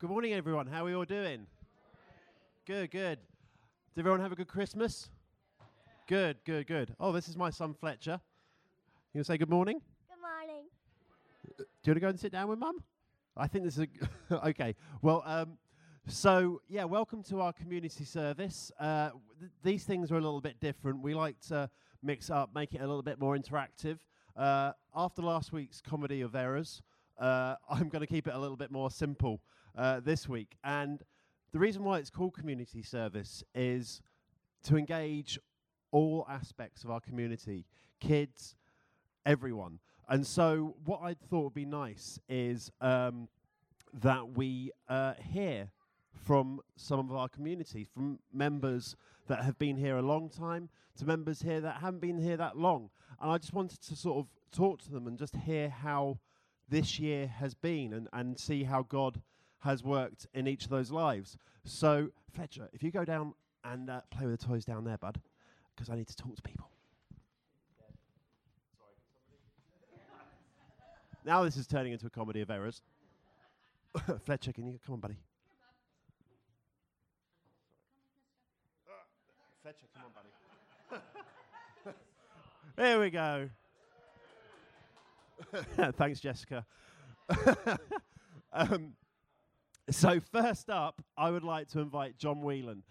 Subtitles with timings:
[0.00, 0.66] Good morning, everyone.
[0.66, 1.46] How are we all doing?
[2.66, 3.18] Good, good.
[3.94, 5.10] Did everyone have a good Christmas?
[6.08, 6.94] Good, good, good.
[6.98, 8.18] Oh, this is my son Fletcher.
[9.12, 9.82] You to say good morning?
[10.08, 10.64] Good morning.
[11.58, 12.82] Do you want to go and sit down with mum?
[13.36, 13.88] I think this is
[14.30, 14.74] a okay.
[15.02, 15.58] Well, um,
[16.08, 18.72] so yeah, welcome to our community service.
[18.80, 21.02] Uh, th- these things are a little bit different.
[21.02, 21.68] We like to
[22.02, 23.98] mix up, make it a little bit more interactive.
[24.34, 26.80] Uh, after last week's comedy of errors,
[27.18, 29.42] uh, I'm going to keep it a little bit more simple
[29.80, 30.56] uh, this week.
[30.62, 31.02] And
[31.52, 34.02] the reason why it's called community service is
[34.64, 35.38] to engage
[35.90, 37.64] all aspects of our community,
[37.98, 38.56] kids,
[39.24, 39.78] everyone.
[40.08, 43.28] And so, what I thought would be nice is um,
[44.02, 45.70] that we uh, hear
[46.12, 48.96] from some of our community, from members
[49.28, 52.58] that have been here a long time to members here that haven't been here that
[52.58, 52.90] long.
[53.20, 56.18] And I just wanted to sort of talk to them and just hear how
[56.68, 59.22] this year has been and, and see how God
[59.60, 61.36] has worked in each of those lives.
[61.64, 65.20] So, Fletcher, if you go down and uh, play with the toys down there, bud,
[65.74, 66.68] because I need to talk to people.
[71.22, 72.80] Now this is turning into a comedy of errors.
[74.24, 75.18] Fletcher, can you come on, buddy?
[79.62, 81.94] Fletcher, come on, buddy.
[82.76, 83.50] there we go.
[85.98, 86.64] Thanks, Jessica.
[88.54, 88.94] um,
[89.88, 92.82] so first up, I would like to invite Jon Wheeland.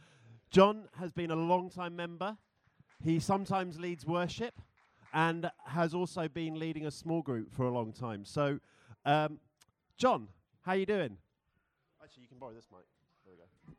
[0.51, 2.37] Jon has been a long-time member.
[3.03, 4.59] He sometimes leads worship
[5.13, 8.25] and has also been leading a small group for a long time.
[8.25, 8.59] So,
[9.05, 9.39] um,
[9.97, 10.27] Jon,
[10.61, 11.17] how are you doing?
[12.03, 12.85] Actually, you can borrow this mic.
[13.25, 13.77] There we go.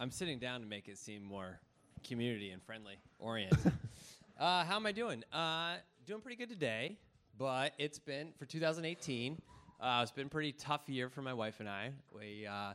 [0.00, 1.60] I'm sitting down to make it seem more
[2.02, 3.72] community and friendly oriented.
[4.38, 5.22] uh, how am I doing?
[5.32, 6.96] Uh, doing pretty good today,
[7.38, 9.40] but it's been for 2018.
[9.80, 11.90] Uh, it's been a pretty tough year for my wife and I.
[12.14, 12.74] We uh,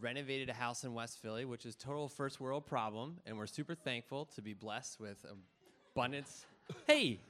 [0.00, 3.74] renovated a house in West Philly, which is total first world problem, and we're super
[3.74, 5.24] thankful to be blessed with
[5.94, 6.46] abundance.
[6.86, 7.20] hey,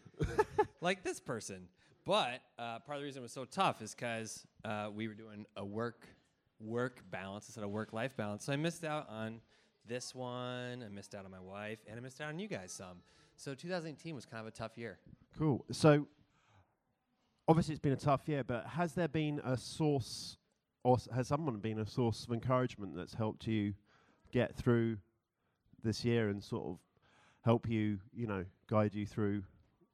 [0.81, 1.69] like this person.
[2.07, 5.15] But uh, part of the reason it was so tough is because uh, we were
[5.15, 6.07] doing a work
[6.61, 8.45] work balance instead of work life balance.
[8.45, 9.41] So I missed out on
[9.87, 10.83] this one.
[10.85, 12.99] I missed out on my wife, and I missed out on you guys some.
[13.37, 14.99] So 2018 was kind of a tough year.
[15.39, 15.65] Cool.
[15.73, 16.07] So,
[17.51, 20.39] obviously, it's been a tough year, but has there been a source,
[20.85, 23.75] or has someone been a source of encouragement that's helped you
[24.33, 24.97] get through
[25.83, 26.79] this year and sort of
[27.45, 29.43] help you, you know, guide you through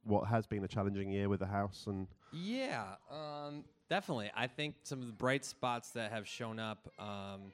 [0.04, 4.30] what has been a challenging year with the house and Yeah, um, definitely.
[4.36, 6.88] I think some of the bright spots that have shown up.
[6.98, 7.52] Um,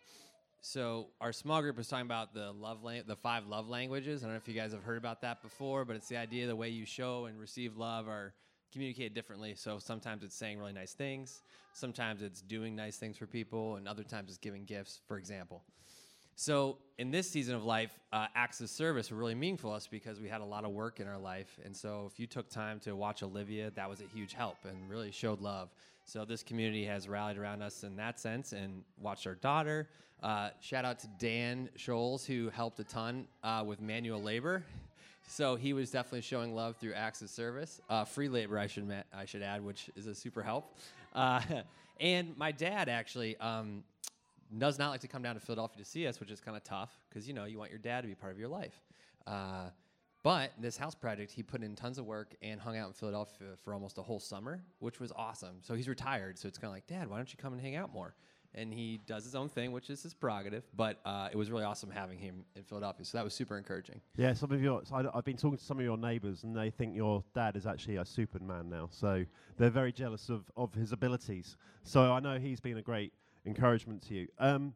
[0.61, 4.23] so our small group was talking about the love lang- the five love languages.
[4.23, 6.47] I don't know if you guys have heard about that before, but it's the idea
[6.47, 8.35] the way you show and receive love are
[8.72, 9.55] communicated differently.
[9.55, 13.87] So sometimes it's saying really nice things, sometimes it's doing nice things for people, and
[13.87, 15.62] other times it's giving gifts, for example.
[16.34, 19.87] So in this season of life, uh, acts of service were really meaningful to us
[19.87, 22.49] because we had a lot of work in our life, and so if you took
[22.49, 25.69] time to watch Olivia, that was a huge help and really showed love.
[26.05, 29.88] So this community has rallied around us in that sense and watched our daughter.
[30.22, 34.65] Uh, shout out to Dan Scholes who helped a ton uh, with manual labor.
[35.32, 38.87] So he was definitely showing love through acts of service, uh, free labor, I should
[38.87, 40.76] ma- I should add, which is a super help.
[41.15, 41.43] Uh,
[42.00, 43.84] and my dad actually um,
[44.56, 46.65] does not like to come down to Philadelphia to see us, which is kind of
[46.65, 48.81] tough because you know you want your dad to be part of your life.
[49.26, 49.69] Uh,
[50.22, 53.49] but this house project, he put in tons of work and hung out in Philadelphia
[53.62, 55.56] for almost a whole summer, which was awesome.
[55.60, 57.76] So he's retired, so it's kind of like, Dad, why don't you come and hang
[57.76, 58.14] out more?
[58.55, 60.65] And he does his own thing, which is his prerogative.
[60.77, 64.01] But uh, it was really awesome having him in Philadelphia, so that was super encouraging.
[64.17, 64.83] Yeah, some of your.
[64.85, 67.57] So I, have been talking to some of your neighbours, and they think your dad
[67.57, 68.89] is actually a Superman now.
[68.91, 69.25] So
[69.57, 71.57] they're very jealous of of his abilities.
[71.83, 73.12] So I know he's been a great
[73.47, 74.29] encouragement to you.
[74.39, 74.75] Um,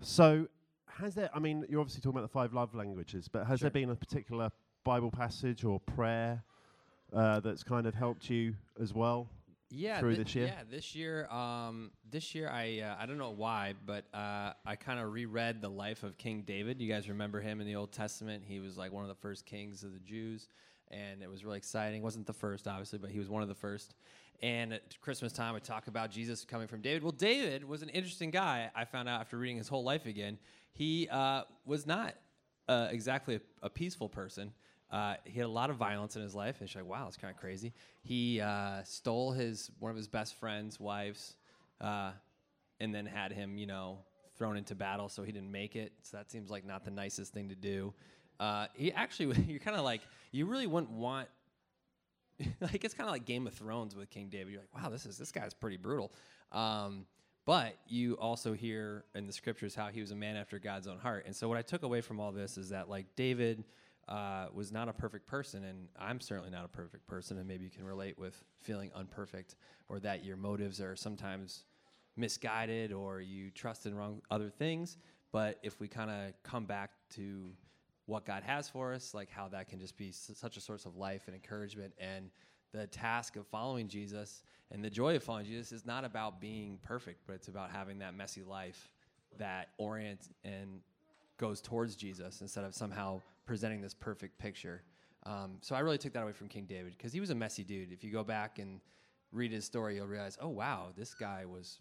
[0.00, 0.48] so
[0.86, 1.30] has there?
[1.34, 3.70] I mean, you're obviously talking about the five love languages, but has Sure.
[3.70, 4.50] there been a particular
[4.84, 6.42] Bible passage or prayer
[7.12, 9.28] uh, that's kind of helped you as well?
[9.70, 10.46] Yeah, through thi- this year?
[10.46, 11.26] Yeah, this year.
[11.28, 15.60] Um, this year, I uh, I don't know why, but uh, I kind of reread
[15.60, 16.80] the life of King David.
[16.80, 18.44] You guys remember him in the Old Testament?
[18.46, 20.48] He was like one of the first kings of the Jews,
[20.90, 22.02] and it was really exciting.
[22.02, 23.94] wasn't the first, obviously, but he was one of the first.
[24.40, 27.02] And at Christmas time, we talk about Jesus coming from David.
[27.02, 28.70] Well, David was an interesting guy.
[28.74, 30.38] I found out after reading his whole life again.
[30.72, 32.14] He uh, was not
[32.68, 34.52] uh, exactly a, a peaceful person.
[34.90, 37.16] Uh, he had a lot of violence in his life, and she's like, "Wow, it's
[37.16, 41.36] kind of crazy." He uh, stole his one of his best friend's wives,
[41.80, 42.12] uh,
[42.80, 43.98] and then had him, you know,
[44.36, 45.92] thrown into battle, so he didn't make it.
[46.02, 47.92] So that seems like not the nicest thing to do.
[48.40, 50.00] Uh, he actually, you're kind of like,
[50.32, 51.28] you really wouldn't want.
[52.60, 54.52] like it's kind of like Game of Thrones with King David.
[54.52, 56.12] You're like, wow, this is this guy's pretty brutal.
[56.52, 57.04] Um,
[57.44, 60.98] but you also hear in the scriptures how he was a man after God's own
[60.98, 61.24] heart.
[61.26, 63.64] And so what I took away from all this is that like David
[64.08, 67.38] uh, was not a perfect person, and I'm certainly not a perfect person.
[67.38, 69.56] And maybe you can relate with feeling unperfect,
[69.88, 71.64] or that your motives are sometimes
[72.16, 74.96] misguided, or you trust in wrong other things.
[75.30, 77.50] But if we kind of come back to
[78.06, 80.86] what God has for us, like how that can just be s- such a source
[80.86, 82.30] of life and encouragement, and
[82.72, 86.78] the task of following Jesus and the joy of following Jesus is not about being
[86.82, 88.90] perfect, but it's about having that messy life
[89.38, 90.80] that orients and
[91.38, 94.82] goes towards Jesus instead of somehow presenting this perfect picture.
[95.24, 97.64] Um, so I really took that away from King David because he was a messy
[97.64, 97.92] dude.
[97.92, 98.80] If you go back and
[99.32, 101.80] read his story, you'll realize, oh wow, this guy was,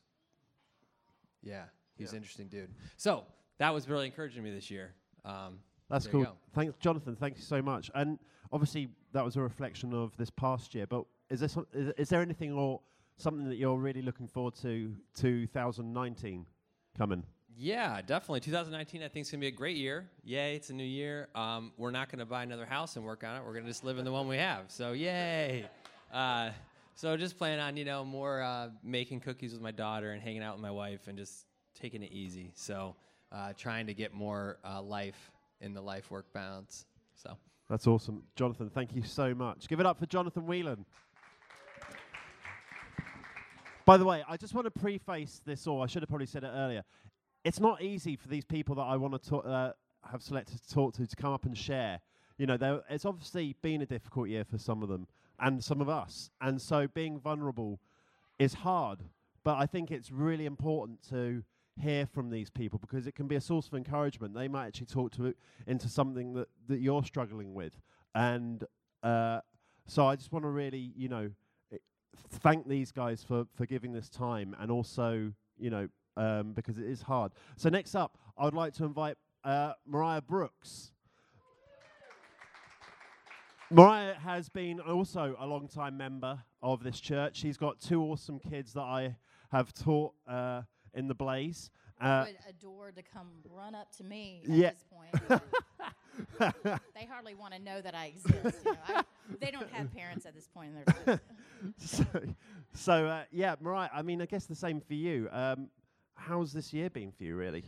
[1.44, 1.66] yeah,
[1.96, 2.72] he's an interesting dude.
[2.96, 3.26] So
[3.60, 4.94] that was really encouraging me this year.
[5.26, 5.60] Um,
[5.90, 6.26] That's cool.
[6.56, 7.16] Thanks, Jonathan.
[7.16, 7.92] Thank you so much.
[7.94, 8.18] And
[8.52, 10.88] obviously, that was a reflection of this past year.
[10.88, 12.80] But is this is, is there anything or
[13.18, 16.46] something that you're really looking forward to 2019
[16.98, 17.24] coming?
[17.60, 18.42] Yeah, definitely.
[18.42, 20.08] 2019, I think, is going to be a great year.
[20.24, 21.28] Yay, it's a new year.
[21.34, 23.44] Um, we're not going to buy another house and work on it.
[23.44, 24.66] We're going to just live in the one we have.
[24.68, 25.66] So, yay.
[26.14, 26.52] Uh,
[26.94, 30.44] so, just plan on, you know, more uh, making cookies with my daughter and hanging
[30.44, 32.52] out with my wife and just taking it easy.
[32.54, 32.96] So,
[33.32, 36.86] uh, trying to get more uh, life in the life work balance.
[37.16, 37.36] So,
[37.72, 38.70] That's awesome, Jonathan.
[38.70, 39.68] Thank you so much.
[39.68, 40.86] Give it up for Jonathan Wheeland.
[43.84, 45.82] By the way, I just want to preface this all.
[45.82, 46.84] I should have probably said it earlier.
[47.44, 49.72] It's not easy for these people that I want to talk, uh,
[50.12, 52.00] have selected to talk to to come up and share.
[52.38, 55.08] You know, it's obviously been a difficult year for some of them
[55.40, 57.80] and some of us, and so being vulnerable
[58.40, 59.00] is hard.
[59.44, 61.44] But I think it's really important to
[61.80, 64.34] hear from these people because it can be a source of encouragement.
[64.34, 65.34] They might actually talk to
[65.68, 67.80] into something that, that you're struggling with,
[68.14, 68.64] and
[69.04, 69.42] uh,
[69.88, 71.30] so I just want to really, you know,
[72.30, 75.88] thank these guys for for giving this time, and also, you know,
[76.18, 77.32] um, because it is hard.
[77.56, 80.92] So next up, I would like to invite uh, Mariah Brooks.
[83.70, 87.36] Mariah has been also a long-time member of this church.
[87.38, 89.16] She's got two awesome kids that I
[89.52, 90.62] have taught uh,
[90.94, 91.70] in the Blaze.
[92.00, 94.70] Uh, would adore to come run up to me at Yeah.
[94.72, 95.42] this point.
[96.96, 98.60] they hardly want to know that I exist.
[98.66, 98.78] You know?
[98.88, 99.04] I,
[99.42, 101.20] they don't have parents at this point in their life.
[101.78, 102.06] so,
[102.74, 103.90] so uh, yeah, Mariah.
[103.94, 105.28] I mean, I guess the same for you.
[105.32, 105.70] Um,
[106.18, 107.64] how's this year been for you, really?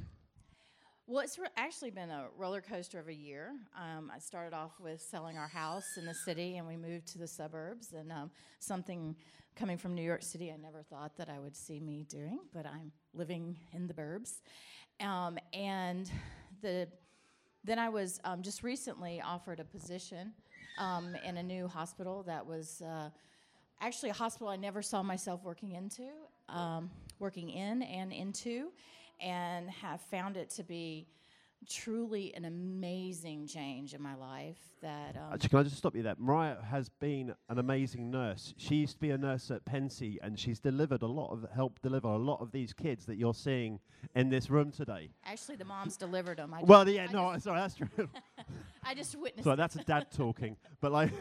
[1.07, 3.53] Well, it's re- actually been a roller coaster of a year.
[3.75, 7.17] Um, I started off with selling our house in the city, and we moved to
[7.17, 7.93] the suburbs.
[7.93, 8.29] And um,
[8.59, 9.15] something
[9.55, 12.65] coming from New York City, I never thought that I would see me doing, but
[12.65, 14.41] I'm living in the burbs.
[14.99, 16.11] Um, and
[16.61, 16.87] the
[17.63, 20.31] then I was um, just recently offered a position
[20.77, 23.09] um, in a new hospital that was uh,
[23.81, 26.07] actually a hospital I never saw myself working into,
[26.47, 28.71] um, working in and into,
[29.21, 31.07] and have found it to be
[31.67, 34.57] truly an amazing change in my life.
[34.81, 36.15] That um, Actually, can I just stop you there?
[36.17, 38.53] Mariah has been an amazing nurse.
[38.57, 41.81] She used to be a nurse at Pensy, and she's delivered a lot of helped
[41.81, 43.79] deliver a lot of these kids that you're seeing
[44.15, 45.09] in this room today.
[45.25, 46.53] actually the moms delivered them.
[46.53, 47.87] I well, just, yeah, I no, sorry, that's true.
[48.83, 49.43] I just witnessed.
[49.43, 50.55] sorry, that's a dad talking.
[50.79, 51.11] But like,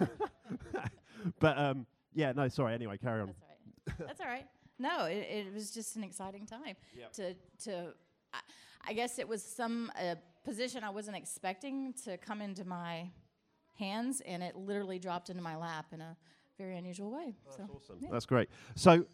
[1.41, 2.75] but um, yeah, no, sorry.
[2.75, 3.27] Anyway, carry on.
[3.27, 4.07] That's all right.
[4.07, 4.47] That's all right.
[4.79, 7.13] No, it, it was just an exciting time Yep.
[7.15, 7.95] to to.
[8.33, 8.41] I,
[8.87, 13.11] I guess it was some uh, position I wasn't expecting to come into my
[13.79, 16.17] hands, and it literally dropped into my lap in a
[16.57, 17.35] very unusual way.
[17.57, 17.99] so Awesome.
[18.01, 18.09] yeah.
[18.11, 18.49] That's great.
[18.75, 19.05] So,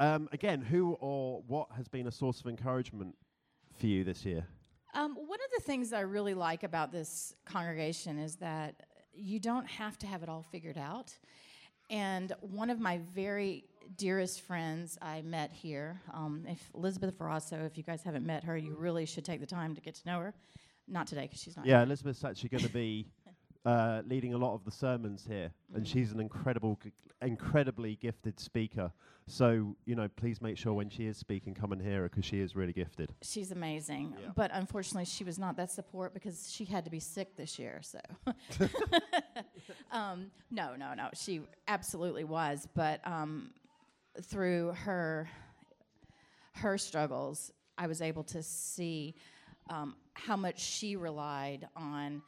[0.00, 3.14] um, again, who or what has been a source of encouragement
[3.78, 4.46] for you this year?
[4.94, 8.74] Um, one of the things I really like about this congregation is that
[9.14, 11.16] you don't have to have it all figured out.
[11.90, 13.64] And one of my very
[13.96, 18.56] dearest friends I met here, um, if Elizabeth Ferrasso, if you guys haven't met her,
[18.56, 20.34] you really should take the time to get to know her.
[20.88, 21.66] Not today, because she's not.
[21.66, 23.06] Yeah, Elizabeth's actually going to be
[23.64, 28.40] uh, leading a lot of the sermons here, and she's an incredible, g- incredibly gifted
[28.40, 28.92] speaker.
[29.28, 32.24] So you know, please make sure when she is speaking, come and hear her because
[32.24, 33.14] she is really gifted.
[33.22, 34.16] She's amazing.
[34.20, 34.30] Yeah.
[34.34, 37.80] But unfortunately, she was not that support because she had to be sick this year.
[37.82, 38.00] So,
[39.92, 41.10] um, no, no, no.
[41.14, 42.66] She absolutely was.
[42.74, 43.50] But um,
[44.20, 45.28] through her
[46.54, 49.14] her struggles, I was able to see
[49.70, 52.22] um, how much she relied on.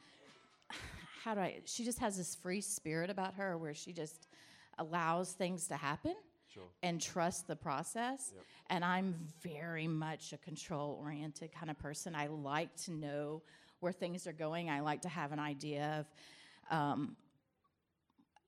[1.23, 1.61] How do I?
[1.65, 4.27] She just has this free spirit about her, where she just
[4.77, 6.15] allows things to happen
[6.83, 8.33] and trust the process.
[8.69, 12.15] And I'm very much a control oriented kind of person.
[12.15, 13.41] I like to know
[13.79, 14.69] where things are going.
[14.69, 16.05] I like to have an idea
[16.71, 16.77] of.
[16.77, 17.15] Um,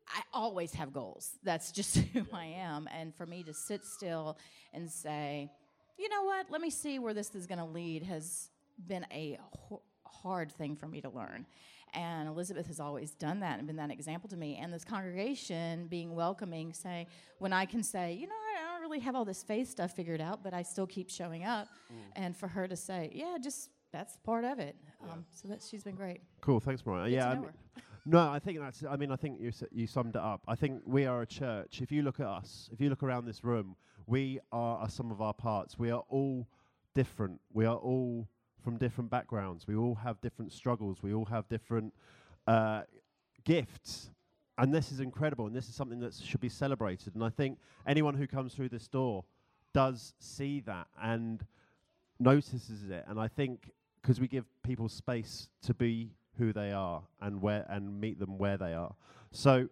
[0.10, 1.32] I always have goals.
[1.44, 2.88] That's just who I am.
[2.94, 4.38] And for me to sit still
[4.74, 5.52] and say,
[5.98, 6.50] you know what?
[6.50, 8.50] Let me see where this is going to lead has
[8.88, 11.46] been a ho- hard thing for me to learn.
[11.94, 14.60] And Elizabeth has always done that and been that example to me.
[14.62, 17.08] And this congregation being welcoming, saying,
[17.40, 20.22] when I can say, you know, I don't really have all this faith stuff figured
[20.22, 21.68] out, but I still keep showing up.
[22.16, 24.76] And for her to say, yeah, just that's part of it.
[25.10, 26.22] Um, so that she's been great.
[26.42, 26.60] Cool.
[26.60, 27.10] Thanks, Mariah.
[27.10, 27.40] Get yeah.
[28.10, 28.86] No, I think that's.
[28.90, 30.42] I mean, I think you you summed it up.
[30.48, 31.82] I think we are a church.
[31.82, 35.12] If you look at us, if you look around this room, we are a sum
[35.12, 35.78] of our parts.
[35.78, 36.48] We are all
[36.96, 37.42] different.
[37.52, 38.30] We are all
[38.64, 39.68] from different backgrounds.
[39.68, 41.04] We all have different struggles.
[41.04, 41.94] We all have different
[42.48, 42.84] uh,
[43.44, 44.10] gifts,
[44.58, 45.46] and this is incredible.
[45.46, 47.14] And this is something that should be celebrated.
[47.14, 49.26] And I think anyone who comes through this door
[49.74, 51.46] does see that and
[52.22, 53.04] notices it.
[53.06, 53.70] And I think
[54.02, 58.38] because we give people space to be who they are and where and meet them
[58.38, 58.96] where they are.
[59.32, 59.68] So,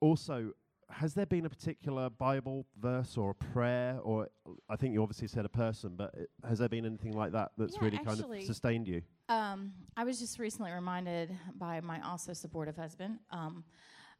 [0.00, 0.52] also,
[0.90, 4.28] has there been a particular Bible verse or a prayer, or
[4.68, 7.52] I think you obviously said a person, but it, has there been anything like that
[7.58, 9.02] that's Yeah, really kind of sustained you?
[9.28, 13.18] Um, I was just recently reminded by my also supportive husband.
[13.30, 13.64] Um,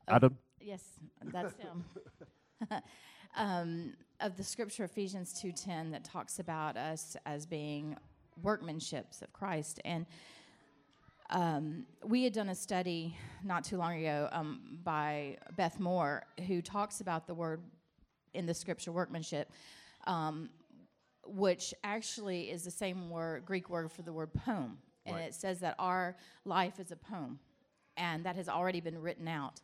[0.06, 0.82] Adam, Yes,
[1.24, 1.84] that's him.
[3.36, 7.96] um, of the scripture Ephesians two ten that talks about us as being
[8.42, 10.06] workmanships of Christ, and
[11.30, 16.62] um, we had done a study not too long ago um, by Beth Moore who
[16.62, 17.60] talks about the word
[18.34, 19.50] in the scripture workmanship.
[20.06, 20.50] Um,
[21.28, 24.78] which actually is the same word, Greek word for the word poem.
[25.04, 25.24] And Right.
[25.26, 27.38] it says that our life is a poem,
[27.96, 29.60] and that has already been written out,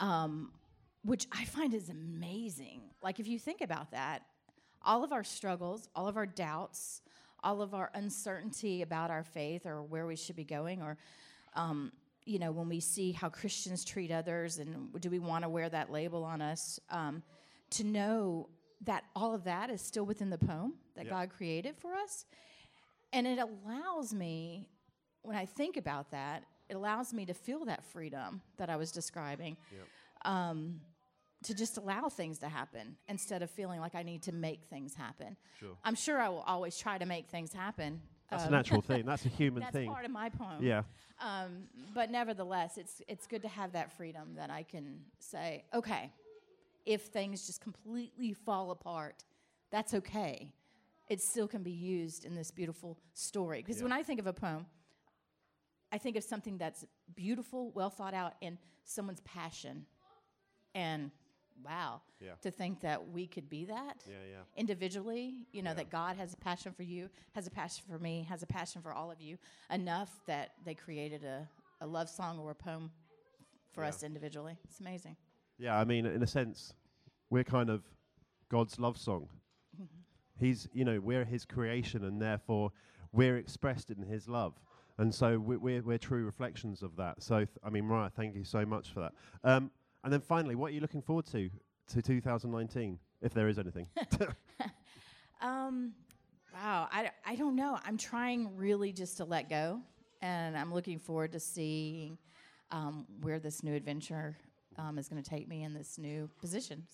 [0.00, 0.52] um,
[1.04, 2.82] which I find is amazing.
[3.02, 4.22] Like, if you think about that,
[4.82, 7.02] all of our struggles, all of our doubts,
[7.42, 10.96] all of our uncertainty about our faith or where we should be going, or
[11.54, 11.92] um,
[12.24, 15.68] you know, when we see how Christians treat others, and do we want to wear
[15.68, 16.78] that label on us?
[16.90, 17.22] Um,
[17.70, 18.48] to know
[18.84, 21.10] that all of that is still within the poem that Yeah.
[21.10, 22.26] God created for us,
[23.12, 24.68] and it allows me,
[25.22, 28.92] when I think about that, it allows me to feel that freedom that I was
[28.92, 29.56] describing.
[30.24, 30.80] Um,
[31.44, 34.94] to just allow things to happen instead of feeling like I need to make things
[34.94, 35.36] happen.
[35.60, 35.76] Sure.
[35.84, 38.00] I'm sure I will always try to make things happen.
[38.30, 39.04] that's a um, natural thing.
[39.06, 39.86] That's a human That's thing.
[39.86, 40.62] That's part of my poem.
[40.62, 40.82] Yeah.
[41.20, 46.12] Um, but nevertheless, it's it's good to have that freedom that I can say, okay,
[46.84, 49.24] if things just completely fall apart,
[49.70, 50.52] that's okay.
[51.08, 53.62] It still can be used in this beautiful story.
[53.62, 53.84] Because Yeah.
[53.84, 54.66] when I think of a poem,
[55.90, 59.86] I think of something that's beautiful, well thought out, and someone's passion.
[60.74, 61.10] And
[61.64, 62.34] wow, Yeah.
[62.42, 64.14] to think that we could be that Yeah.
[64.30, 64.42] Yeah.
[64.56, 65.74] individually, you know, Yeah.
[65.74, 68.82] that God has a passion for you, has a passion for me, has a passion
[68.82, 69.38] for all of you,
[69.70, 71.48] enough that they created a,
[71.80, 72.90] a love song or a poem
[73.72, 73.88] for Yeah.
[73.88, 74.56] us individually.
[74.64, 75.16] It's amazing.
[75.58, 76.74] Yeah, I mean, in a sense,
[77.30, 77.82] we're kind of
[78.48, 79.28] God's love song.
[80.38, 82.70] He's, you know, we're His creation, and therefore
[83.12, 84.54] we're expressed in His love,
[84.96, 87.22] and so we- we're we're true reflections of that.
[87.22, 89.14] So, th- I mean, Mariah, thank you so much for that.
[89.42, 89.72] Um,
[90.04, 91.50] and then finally, what are you looking forward to
[91.88, 93.86] to 2019, if there is anything?
[95.40, 95.92] Um,
[96.54, 97.78] wow, I, I don't know.
[97.84, 99.80] I'm trying really just to let go,
[100.20, 102.18] and I'm looking forward to seeing
[102.70, 104.36] um, where this new adventure
[104.78, 106.86] um, is going to take me in this new position.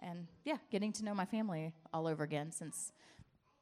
[0.00, 2.92] And yeah, getting to know my family all over again since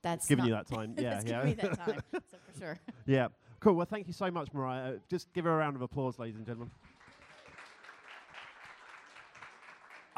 [0.03, 2.79] that's giving you that time, yeah, yeah, giving me that time, so for sure.
[3.07, 3.29] yeah.
[3.59, 3.75] Cool.
[3.75, 4.95] Well, thank you so much, Mariah.
[4.95, 6.71] Uh, just give her a round of applause, ladies and gentlemen.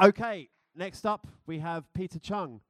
[0.00, 2.60] Okay, next up we have Peter Chung.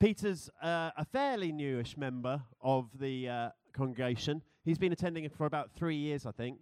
[0.00, 4.40] Peter's uh, a fairly newish member of the uh, congregation.
[4.64, 6.60] He's been attending for about three years, I think.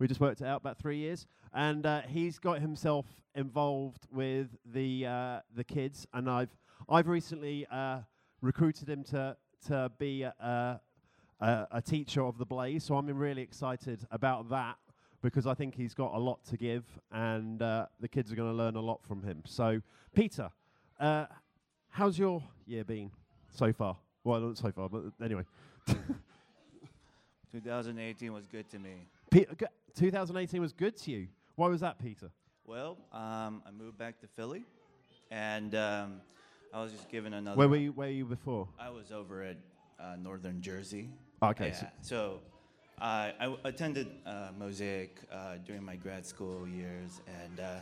[0.00, 3.06] We just worked it out about three years, and uh, he's got himself
[3.36, 6.08] involved with the uh, the kids.
[6.12, 6.56] And I've
[6.88, 8.00] I've recently uh,
[8.40, 9.36] recruited him to
[9.68, 10.80] to be a, a,
[11.40, 12.82] a, a teacher of the Blaze.
[12.82, 14.76] So I'm really excited about that
[15.22, 18.50] because I think he's got a lot to give, and uh, the kids are going
[18.50, 19.42] to learn a lot from him.
[19.46, 19.80] So,
[20.14, 20.50] Peter,
[21.00, 21.26] uh,
[21.90, 23.10] how's your year been
[23.50, 23.96] so far?
[24.24, 25.42] Well, not so far, but anyway.
[27.52, 29.06] 2018 was good to me.
[29.30, 29.46] Pe-
[29.96, 31.28] 2018 was good to you.
[31.56, 32.30] Why was that, Peter?
[32.66, 34.64] Well, um, I moved back to Philly,
[35.30, 36.20] and um,
[36.74, 37.56] I was just given another.
[37.56, 37.92] Where were you?
[37.92, 38.68] Where were you before?
[38.78, 39.56] I was over at
[39.98, 41.08] uh, Northern Jersey.
[41.42, 41.74] Okay, Yeah.
[41.74, 42.40] so- So,
[43.00, 47.80] I I attended uh, Mosaic uh, during my grad school years, and uh,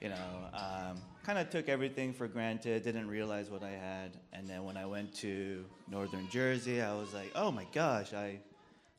[0.00, 2.82] you know, um, kind of took everything for granted.
[2.82, 7.12] Didn't realize what I had, and then when I went to Northern Jersey, I was
[7.14, 8.40] like, oh my gosh, I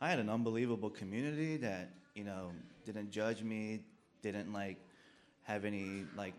[0.02, 2.52] I had an unbelievable community that you know
[2.86, 3.82] didn't judge me,
[4.22, 4.78] didn't like
[5.44, 6.34] have any like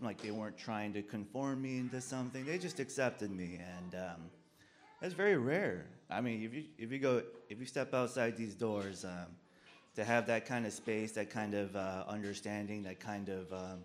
[0.00, 2.44] like they weren't trying to conform me into something.
[2.44, 4.20] They just accepted me, and um,
[5.00, 5.86] that's very rare.
[6.08, 9.26] I mean, if you if you go if you step outside these doors, um,
[9.96, 13.78] to have that kind of space, that kind of uh, understanding, that kind of um,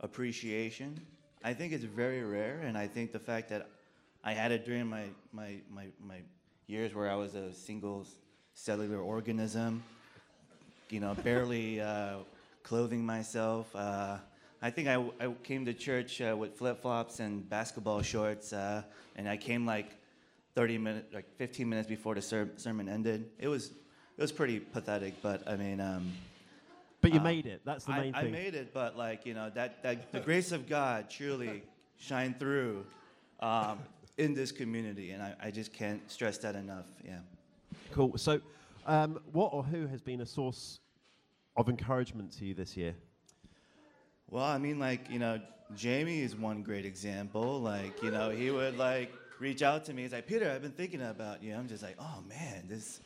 [0.00, 0.98] appreciation,
[1.44, 2.60] I think it's very rare.
[2.64, 3.68] And I think the fact that
[4.24, 6.16] I had it during my my my, my
[6.66, 8.06] years where I was a single
[8.54, 9.82] cellular organism,
[10.88, 12.16] you know, barely uh,
[12.62, 13.74] clothing myself.
[13.74, 14.16] Uh,
[14.62, 18.82] I think I, I came to church uh, with flip flops and basketball shorts, uh,
[19.14, 19.90] and I came like
[20.54, 23.30] 30 minutes, like 15 minutes before the ser- sermon ended.
[23.38, 23.72] It was
[24.16, 25.80] it was pretty pathetic, but I mean.
[25.80, 26.12] Um,
[27.00, 27.60] But you uh, made it.
[27.64, 28.34] That's the main I thing.
[28.34, 31.62] I made it, but like you know that, that the grace of God truly
[31.98, 32.86] shined through
[33.40, 33.78] um,
[34.16, 36.86] in this community, and I, I just can't stress that enough.
[37.04, 37.18] Yeah.
[37.92, 38.16] Cool.
[38.16, 38.40] So,
[38.86, 40.80] um, what or who has been a source
[41.56, 42.94] of encouragement to you this year?
[44.30, 45.40] Well, I mean, like you know,
[45.76, 47.60] Jamie is one great example.
[47.60, 50.02] Like you know, he would like reach out to me.
[50.02, 51.54] He's like, Peter, I've been thinking about you.
[51.54, 53.00] I'm just like, oh man, this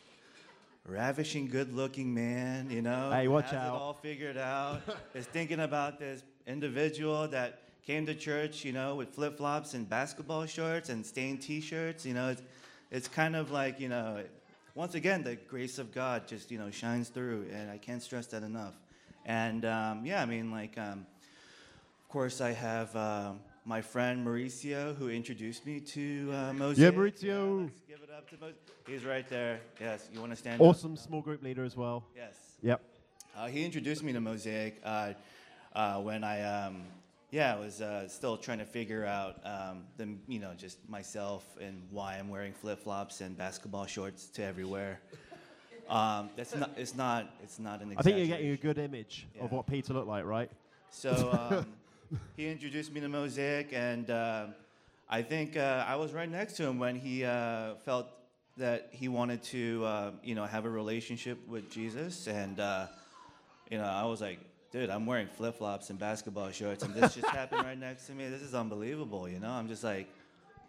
[0.87, 2.71] ravishing, good-looking man.
[2.71, 3.75] You know, Hey, watch has out.
[3.75, 4.83] it all figured out.
[5.15, 10.47] is thinking about this individual that came to church, you know, with flip-flops and basketball
[10.47, 12.05] shorts and stained T-shirts.
[12.05, 12.43] You know, it's,
[12.91, 14.23] it's kind of like you know.
[14.75, 18.27] Once again, the grace of God just you know shines through, and I can't stress
[18.29, 18.75] that enough.
[19.27, 21.05] And um, yeah, I mean, like, um,
[22.03, 26.95] of course, I have um, my friend Mauricio who introduced me to uh, Mosaic.
[26.95, 27.65] Yeah, Mauricio.
[27.65, 28.57] let's give it up to Mosaic.
[28.87, 29.61] He's right there.
[29.79, 30.99] Yes, you want to stand Awesome up?
[30.99, 32.03] small group leader as well.
[32.17, 32.35] Yes.
[32.63, 32.81] Yep.
[33.37, 35.13] Uh, he introduced me to Mosaic uh,
[35.75, 36.85] uh, when I, um,
[37.31, 41.83] yeah, was uh, still trying to figure out um, the, you know, just myself and
[41.91, 45.01] why I'm wearing flip flops and basketball shorts to everywhere.
[45.91, 46.71] Um, that's not.
[46.77, 47.35] It's not.
[47.43, 47.95] It's not an.
[47.97, 50.51] I think you're getting a good image of what Peter looked like, right?
[50.91, 51.67] So um,
[52.37, 54.47] he introduced me to Mosaic, and uh,
[55.09, 58.09] I think uh, I was right next to him when he uh, felt
[58.57, 62.87] that he wanted to, uh, you know, have a relationship with Jesus, and uh,
[63.71, 67.15] you know, I was like, dude, I'm wearing flip flops and basketball shorts, and this
[67.15, 68.29] just happened right next to me.
[68.29, 69.51] This is unbelievable, you know.
[69.51, 70.09] I'm just like,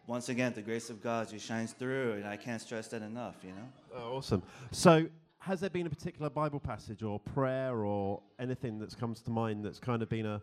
[0.07, 3.35] once again, the grace of God just shines through, and I can't stress that enough,
[3.43, 3.67] you know.
[3.95, 4.43] Oh, awesome.
[4.71, 5.07] So,
[5.39, 9.63] has there been a particular Bible passage or prayer or anything that's comes to mind
[9.63, 10.41] that's kind of been a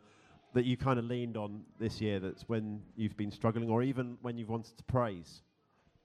[0.56, 2.18] that you kind of leaned on this year?
[2.18, 5.42] That's when you've been struggling, or even when you've wanted to praise.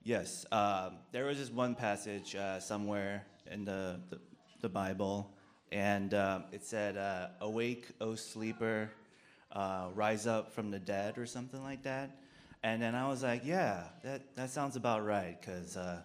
[0.04, 4.20] Yes, um, there was this one passage uh, somewhere in the, the,
[4.60, 5.32] the Bible,
[5.72, 8.92] and um, it said, uh, Awake, O sleeper,
[9.54, 12.18] uh, rise up from the dead, or something like that.
[12.62, 16.02] And then I was like, Yeah, that, that sounds about right, because, uh,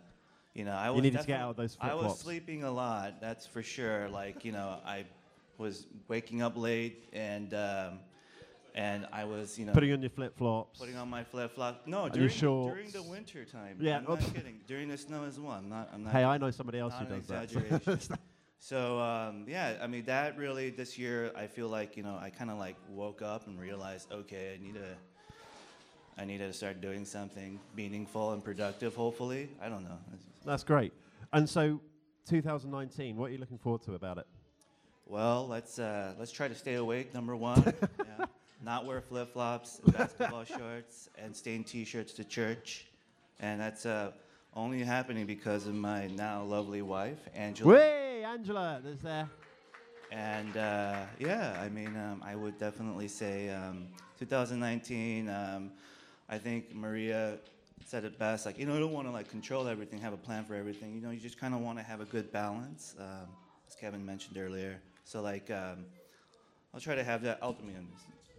[0.55, 1.03] you know, I was.
[1.03, 4.09] needed to get out those I was sleeping a lot, that's for sure.
[4.09, 5.05] Like, you know, I
[5.59, 7.53] was waking up late, and.
[7.53, 7.99] Um,
[8.77, 10.79] and I was, you know, Putting on your flip flops.
[10.79, 11.81] Putting on my flip flops.
[11.87, 13.79] No, your during, during the winter time.
[13.81, 14.61] Yeah, I'm not kidding.
[14.67, 15.53] During the snow as well.
[15.53, 15.89] I'm not.
[15.93, 16.13] I'm not.
[16.13, 18.19] Hey, I know somebody else who does that.
[18.59, 22.29] so um, yeah, I mean that really this year I feel like you know I
[22.29, 24.97] kind of like woke up and realized okay I need to.
[26.19, 28.95] I need to start doing something meaningful and productive.
[28.95, 29.99] Hopefully, I don't know.
[30.47, 30.95] That's great.
[31.31, 31.79] And so,
[32.27, 34.27] 2019, what are you looking forward to about it?
[35.05, 37.13] Well, let's uh, let's try to stay awake.
[37.13, 37.63] Number one,
[37.99, 38.25] yeah.
[38.63, 42.87] Not wear flip flops, basketball shorts, and stained T-shirts to church,
[43.41, 44.13] and that's uh,
[44.55, 47.75] only happening because of my now lovely wife, Angela.
[47.75, 49.29] Way, Angela, there's there.
[50.11, 53.89] And uh, yeah, I mean, um, I would definitely say um,
[54.19, 55.29] 2019.
[55.29, 55.73] Um,
[56.29, 57.39] I think Maria
[57.85, 58.47] said it best.
[58.47, 60.95] Like, you know, you don't want to like control everything, have a plan for everything.
[60.95, 63.29] You know, you just kind of want to have a good balance, um,
[63.69, 64.81] as Kevin mentioned earlier.
[65.05, 65.85] So like, um,
[66.75, 67.39] I'll try to have that.
[67.43, 67.81] Ultimately,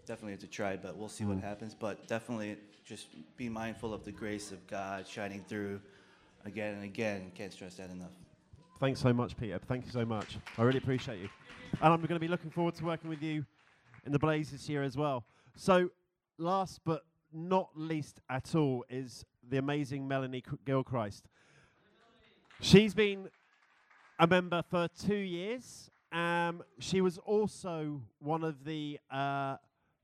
[0.08, 1.76] definitely have to try, but we'll see what happens.
[1.78, 5.82] But definitely, just be mindful of the grace of God shining through
[6.46, 7.32] again and again.
[7.36, 8.12] Can't stress that enough.
[8.80, 9.60] Thanks so much, Peter.
[9.68, 10.38] Thank you so much.
[10.58, 11.30] I really appreciate you.
[11.82, 13.46] And I'm going to be looking forward to working with you
[14.06, 15.26] in the Blaze this year as well.
[15.56, 15.90] So,
[16.38, 21.28] last but not least at all is the amazing Melaney Gilchrist.
[22.62, 23.30] She's been
[24.20, 25.90] a member for two years.
[26.12, 29.58] Um, she was also one of the uh,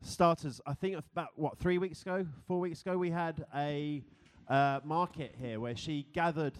[0.03, 0.61] starters.
[0.65, 4.03] I think about what three weeks ago, four weeks ago, we had a
[4.47, 6.53] uh, market here where she gathered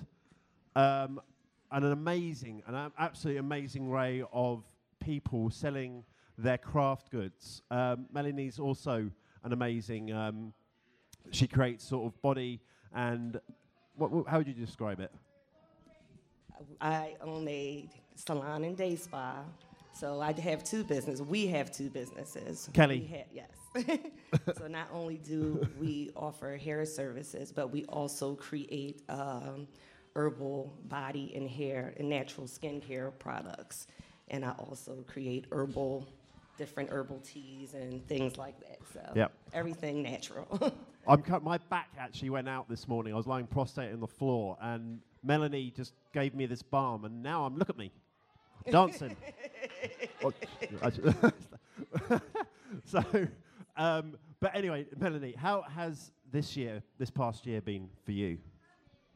[0.76, 1.22] um,
[1.72, 4.64] an amazing, an absolutely amazing array of
[5.00, 6.04] people selling
[6.38, 7.62] their craft goods.
[7.70, 9.10] Um, Melaney's also
[9.44, 10.12] an amazing.
[10.12, 10.54] Um,
[11.32, 12.60] she creates sort of body
[12.94, 13.40] and
[13.96, 14.28] what, what?
[14.28, 15.12] How would you describe it?
[16.80, 19.44] I own a salon and day spa.
[19.94, 21.22] So I have two businesses.
[21.22, 22.70] We have two businesses.
[22.74, 23.26] Kelly.
[23.32, 23.50] Yes.
[24.58, 29.68] so not only do we offer hair services, but we also create um,
[30.16, 33.88] herbal body and hair and natural skincare products.
[34.30, 36.08] And I also create herbal,
[36.58, 38.80] different herbal teas and things like that.
[38.94, 39.32] So Yep.
[39.54, 40.74] everything natural.
[41.08, 41.24] I'm.
[41.44, 43.14] My back actually went out this morning.
[43.14, 47.22] I was lying prostrate on the floor, and Melaney just gave me this balm, and
[47.22, 47.92] now I'm look at me,
[48.70, 49.16] dancing.
[50.82, 51.14] I ju-
[52.86, 53.04] so,
[53.78, 58.38] um, but anyway, Melaney, how has this year, this past year, been for you?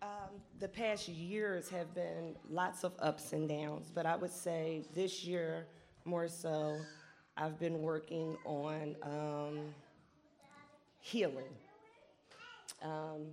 [0.01, 0.09] Um,
[0.59, 5.23] the past years have been lots of ups and downs, but I would say this
[5.23, 5.65] year
[6.05, 6.77] more so,
[7.35, 9.59] I've been working on um,
[11.01, 11.53] healing,
[12.81, 13.27] um,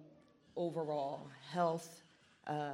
[0.57, 2.03] overall health,
[2.47, 2.73] uh,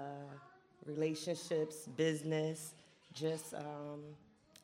[0.87, 2.75] relationships, business,
[3.13, 4.03] just um,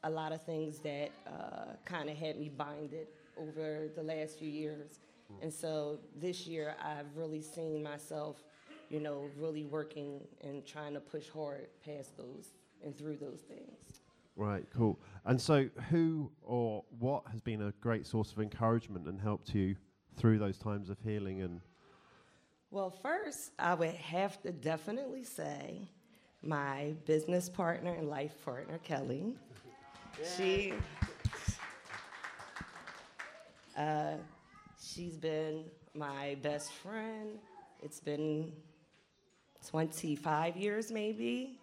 [0.05, 4.49] a lot of things that uh, kind of had me binded over the last few
[4.49, 5.01] years.
[5.43, 8.45] And so this year, I've really seen myself,
[8.89, 12.51] you know, really working and trying to push hard past those
[12.85, 14.01] and through those things.
[14.37, 15.01] Right, cool.
[15.25, 19.77] And so, who or what has been a great source of encouragement and helped you
[20.17, 21.41] through those times of healing?
[21.41, 21.61] And
[22.71, 25.89] Well, first, I would have to definitely say
[26.43, 29.35] my business partner and life partner, Kelly.
[30.37, 30.73] She,
[33.77, 34.15] uh,
[34.81, 37.39] she's been my best friend.
[37.83, 38.53] It's been
[39.69, 41.59] 25 years, maybe.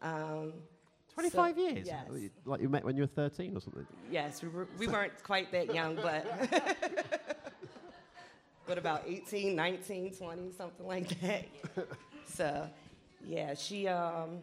[0.00, 0.52] Um,
[1.14, 1.86] 25 so- years?
[1.86, 2.08] Yes.
[2.44, 3.86] Like you met when you were 13 or something?
[4.10, 6.26] Yes, we, were, we weren't quite that young, but
[8.66, 11.46] but about 18, 19, 20, something like that.
[12.26, 12.68] So,
[13.24, 14.40] yeah, she um,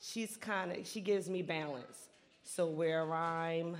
[0.00, 2.08] she's kind of she gives me balance.
[2.44, 3.76] So where I'm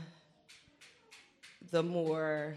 [1.71, 2.55] the more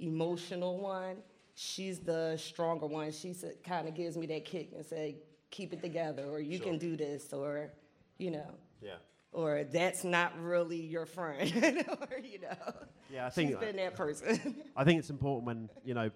[0.00, 1.16] emotional one,
[1.54, 3.12] she's the stronger one.
[3.12, 5.16] She kind of gives me that kick and say,
[5.50, 7.70] "Keep it together," or "You can do this," or
[8.18, 8.96] you know Yeah.
[9.32, 11.52] or that's not really your friend,
[12.10, 12.74] or you know.
[13.12, 14.56] Yeah, I think she's been that person.
[14.76, 16.10] I think it's important when you know,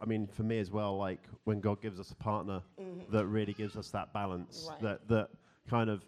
[0.00, 0.96] I mean, for me as well.
[0.96, 2.62] Like when God gives us a partner
[3.10, 4.84] that really gives us that balance, Mm-hmm.
[4.84, 4.98] Right.
[5.00, 5.28] that that
[5.68, 6.04] kind of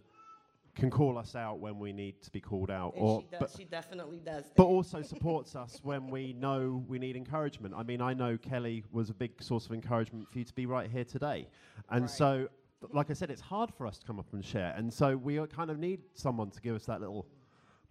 [0.77, 3.41] can call us out when we need to be called out, and or she, does,
[3.41, 4.55] but, she definitely does that.
[4.57, 7.75] but also supports us when we know we need encouragement.
[7.77, 10.67] I mean, I know Kelly was a big source of encouragement for you to be
[10.67, 11.49] right here today,
[11.91, 12.11] and Right.
[12.11, 12.49] so.
[12.93, 15.41] Like I said, it's hard for us to come up and share, and so we
[15.41, 17.27] uh, kind of need someone to give us that little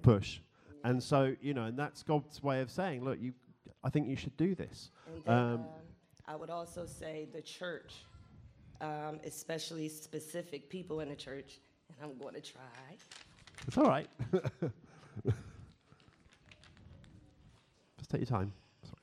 [0.02, 0.40] push.
[0.86, 3.34] And so, you know, and that's God's way of saying, look, you,
[3.84, 4.92] I think you should do this.
[5.28, 5.66] Um, um,
[6.28, 8.04] I would also say the church,
[8.82, 11.60] um, especially specific people in the church,
[11.90, 12.62] and I'm going to try.
[13.66, 14.10] It's all right.
[17.98, 18.52] Just take your time.
[18.84, 18.96] Sorry.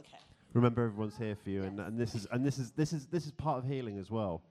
[0.00, 0.18] Okay.
[0.54, 3.26] Remember, everyone's here for you, and, and this is and this is this is this
[3.26, 4.42] is part of healing as well.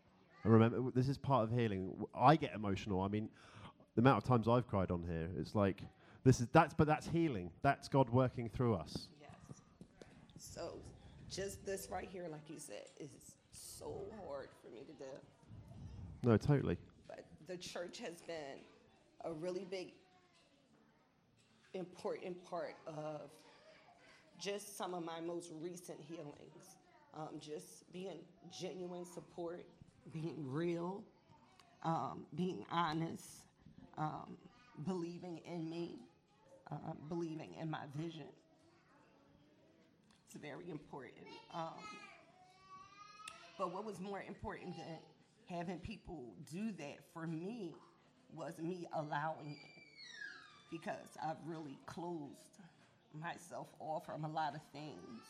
[0.43, 2.05] And remember, this is part of healing.
[2.13, 3.01] I get emotional.
[3.01, 3.29] I mean,
[3.95, 5.81] the amount of times I've cried on here, it's like
[6.23, 7.51] this is that's but that's healing.
[7.61, 9.07] That's God working through us.
[9.21, 9.61] Yes.
[10.37, 10.79] So,
[11.29, 15.09] just this right here, like you said, is so hard for me to do.
[16.23, 16.77] No, totally.
[17.07, 18.59] but the church has been
[19.25, 19.93] a really big
[21.73, 23.21] important part of
[24.39, 26.77] just some of my most recent healings
[27.15, 28.19] um, just being
[28.51, 29.65] genuine support
[30.11, 31.03] being real
[31.83, 33.25] um, being honest
[33.97, 34.37] um,
[34.85, 35.99] believing in me
[36.71, 38.27] uh, believing in my vision.
[40.25, 41.27] It's very important.
[41.53, 41.85] Um,
[43.57, 44.97] but what was more important than
[45.45, 47.75] having people do that for me
[48.33, 49.81] was me allowing it.
[50.71, 52.59] Because I've really closed
[53.13, 55.21] myself off from a lot of things.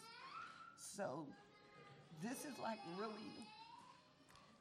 [0.78, 1.28] So
[2.24, 3.46] this is like really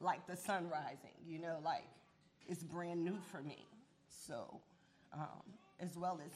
[0.03, 1.85] like the sun rising, you know, like
[2.49, 3.67] it's brand new for me.
[4.09, 4.61] So
[5.15, 5.43] um,
[5.81, 6.33] as well as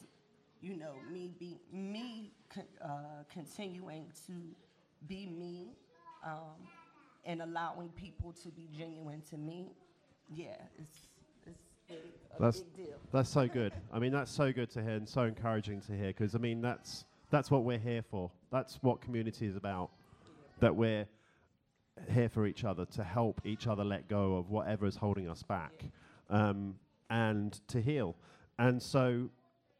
[0.60, 2.32] you know me be me
[2.82, 2.88] uh,
[3.32, 4.32] continuing to
[5.06, 5.74] be me
[6.24, 6.56] um,
[7.24, 9.72] and allowing people to be genuine to me,
[10.32, 11.08] yeah, it's
[11.46, 11.58] it's
[11.90, 12.96] a That's- big deal.
[13.12, 13.72] That's so good.
[13.92, 16.60] I mean, that's so good to hear and so encouraging to hear because I mean,
[16.60, 18.30] that's that's what we're here for.
[18.50, 19.90] That's what community is about.
[20.60, 21.06] That we're
[22.12, 25.42] here for each other to help each other let go of whatever is holding us
[25.42, 25.84] back,
[26.30, 26.74] um,
[27.10, 28.16] and to heal.
[28.58, 29.30] And so,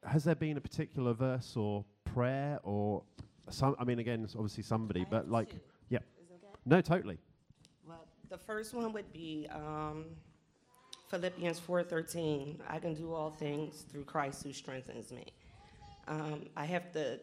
[0.04, 3.02] has there been a particular verse or prayer or
[3.50, 3.76] some?
[3.78, 5.60] I mean, again, it's obviously somebody, I but like, two.
[5.90, 6.58] yeah, okay?
[6.64, 7.18] no, totally.
[7.86, 10.06] Well, the first one would be um,
[11.10, 12.56] Philippians 4:13.
[12.68, 15.26] I can do all things through Christ who strengthens me.
[16.08, 17.18] Um, I have to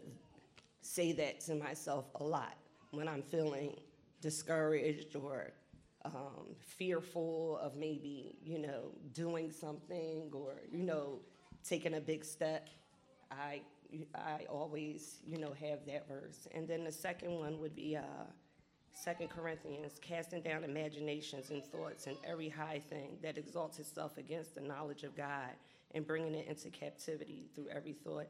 [0.82, 2.58] say that to myself a lot
[2.91, 3.75] when I'm feeling
[4.23, 5.51] discouraged or
[6.05, 11.19] um, fearful of maybe you know doing something or you know
[11.67, 12.69] taking a big step.
[13.29, 13.62] I
[14.15, 17.97] I always you know have that verse, and then the second one would be.
[17.97, 18.25] Uh,
[18.95, 24.53] Second Corinthians, casting down imaginations and thoughts and every high thing that exalts itself against
[24.53, 25.49] the knowledge of God,
[25.95, 28.27] and bringing it into captivity through every thought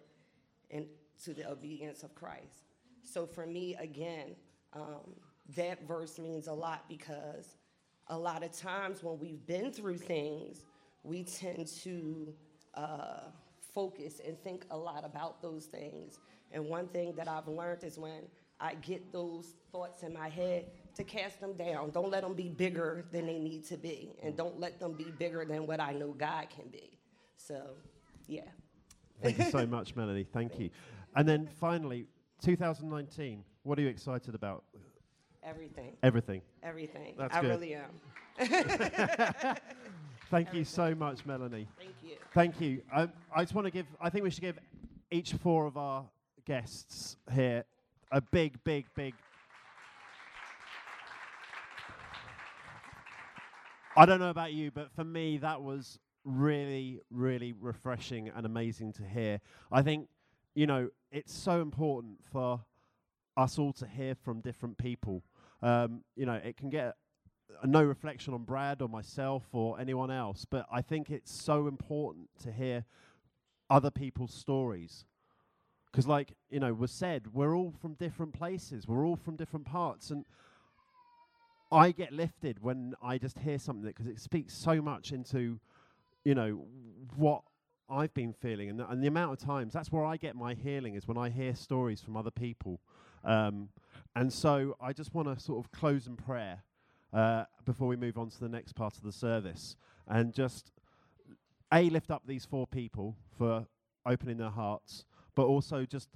[0.71, 0.85] and
[1.25, 2.63] to the obedience of Christ.
[3.03, 4.37] So for me, again,
[4.71, 5.15] um,
[5.55, 7.57] that verse means a lot because
[8.07, 10.63] a lot of times when we've been through things,
[11.03, 12.33] we tend to
[12.75, 13.21] uh,
[13.73, 16.19] focus and think a lot about those things.
[16.51, 18.23] And one thing that I've learned is when
[18.59, 21.89] I get those thoughts in my head to cast them down.
[21.89, 25.11] Don't let them be bigger than they need to be, and don't let them be
[25.17, 26.97] bigger than what I know God can be.
[27.35, 27.61] So,
[28.27, 28.41] yeah.
[29.21, 30.25] Thank you so much, Melaney.
[30.31, 30.69] Thank you.
[31.15, 32.05] And then finally,
[32.41, 33.43] 2019.
[33.63, 34.65] What are you excited about?
[35.45, 36.41] Everything, Everything.
[36.63, 37.15] everything.
[37.17, 37.49] That's I good.
[37.49, 37.91] really am.
[40.31, 41.67] Thank you so much, Melaney.
[41.77, 42.15] Thank you.
[42.33, 42.81] Thank you.
[42.93, 44.57] Um, I just want to give, I think we should give
[45.11, 46.05] each four of our
[46.45, 47.65] guests here
[48.11, 49.13] a big, big, big.
[53.95, 58.93] I don't know about you, but for me, that was really, really refreshing and amazing
[58.93, 59.39] to hear.
[59.71, 60.07] I think,
[60.55, 62.61] you know, it's so important for
[63.37, 65.23] us all to hear from different people.
[65.63, 66.95] Um, you know, it can get
[67.61, 71.67] uh, no reflection on Brad or myself or anyone else, but I think it's so
[71.67, 72.83] important to hear
[73.69, 75.05] other people's stories.
[75.89, 79.65] Because, like, you know, was said, we're all from different places, we're all from different
[79.65, 80.09] parts.
[80.09, 80.25] And
[81.71, 85.59] I get lifted when I just hear something because it speaks so much into,
[86.25, 86.65] you know,
[87.15, 87.43] what
[87.89, 88.69] I've been feeling.
[88.69, 91.29] And, and the amount of times, that's where I get my healing is when I
[91.29, 92.81] hear stories from other people.
[93.23, 93.69] Um,
[94.15, 96.63] and so I just want to sort of close in prayer
[97.11, 99.75] uh, before we move on to the next part of the service
[100.07, 100.71] and just
[101.71, 103.65] a lift up these four people for
[104.05, 106.09] opening their hearts but also just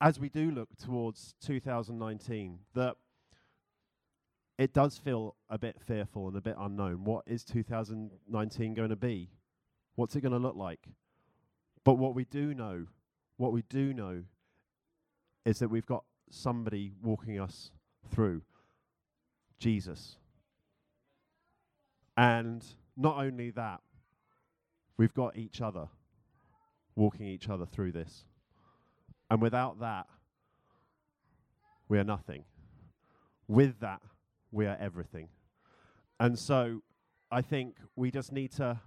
[0.00, 2.96] as we do look towards 2019 that
[4.60, 7.02] it does feel a bit fearful and a bit unknown.
[7.04, 9.30] What is 2019 going to be?
[9.94, 10.86] What's it going to look like?
[11.82, 12.86] But what we do know
[13.38, 14.24] what we do know
[15.46, 17.70] is that we've got somebody walking us
[18.10, 18.42] through
[19.58, 20.16] Jesus
[22.16, 22.64] and
[22.96, 23.80] not only that,
[24.96, 25.88] we've got each other
[26.94, 28.24] walking each other through this.
[29.30, 30.06] And without that,
[31.88, 32.44] we are nothing.
[33.48, 34.02] With that,
[34.52, 35.28] we are everything.
[36.18, 36.82] And so
[37.30, 38.80] I think we just need to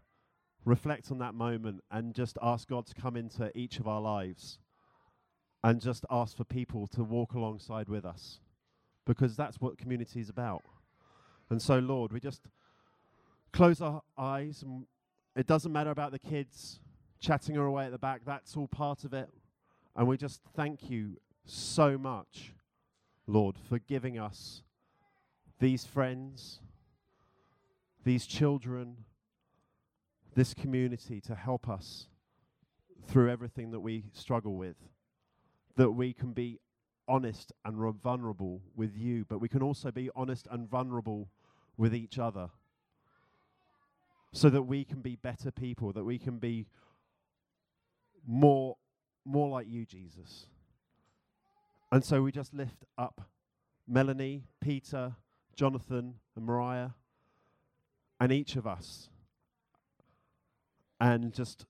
[0.64, 4.60] reflect on that moment and just ask God to come into each of our lives
[5.64, 8.40] and just ask for people to walk alongside with us
[9.06, 10.64] because that's what community is about.
[11.50, 12.42] And so, Lord, we just
[13.52, 14.86] close our eyes, and
[15.36, 16.80] it doesn't matter about the kids
[17.24, 19.30] chatting away at the back, that's all part of it.
[19.96, 22.54] And we just thank you so much,
[23.28, 24.64] Lord, for giving us
[25.60, 26.60] these friends,
[28.04, 28.98] these children,
[30.36, 32.08] this community to help us
[33.08, 34.76] through everything that we struggle with.
[35.76, 36.60] That we can be
[37.08, 41.30] honest and vulnerable with you, but we can also be honest and vulnerable
[41.78, 42.50] with each other
[44.32, 46.66] so that we can be better people, that we can be
[48.26, 48.78] more
[49.26, 50.48] more like you, Jesus.
[51.92, 53.30] And so we just lift up
[53.88, 55.16] Melaney, Peter,
[55.56, 56.90] Jonathan, and Mariah,
[58.20, 59.10] and each of us.
[61.00, 61.66] And just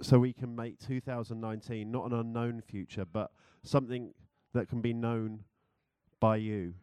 [0.00, 3.30] so we can make 2019 not an unknown future, but
[3.62, 4.14] something
[4.54, 5.44] that can be known
[6.20, 6.74] by you.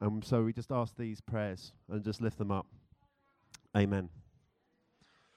[0.00, 2.66] And so we just ask these prayers and just lift them up.
[3.76, 4.08] Amen.